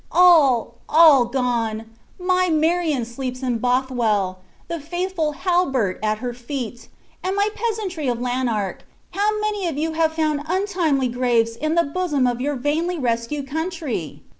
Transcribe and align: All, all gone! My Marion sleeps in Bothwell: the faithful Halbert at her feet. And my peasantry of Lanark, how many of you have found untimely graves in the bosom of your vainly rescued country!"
All, 0.11 0.77
all 0.89 1.25
gone! 1.25 1.85
My 2.17 2.49
Marion 2.49 3.05
sleeps 3.05 3.43
in 3.43 3.59
Bothwell: 3.59 4.39
the 4.67 4.79
faithful 4.79 5.33
Halbert 5.33 5.99
at 6.01 6.17
her 6.17 6.33
feet. 6.33 6.87
And 7.23 7.35
my 7.35 7.49
peasantry 7.53 8.07
of 8.07 8.19
Lanark, 8.19 8.83
how 9.11 9.39
many 9.41 9.67
of 9.67 9.77
you 9.77 9.93
have 9.93 10.11
found 10.13 10.41
untimely 10.47 11.07
graves 11.07 11.55
in 11.55 11.75
the 11.75 11.83
bosom 11.83 12.25
of 12.25 12.41
your 12.41 12.55
vainly 12.55 12.97
rescued 12.97 13.47
country!" 13.47 14.23